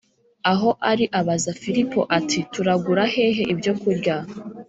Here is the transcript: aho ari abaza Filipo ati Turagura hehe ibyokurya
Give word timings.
aho 0.51 0.69
ari 0.91 1.05
abaza 1.19 1.51
Filipo 1.61 1.99
ati 2.17 2.39
Turagura 2.53 3.03
hehe 3.13 3.43
ibyokurya 3.53 4.15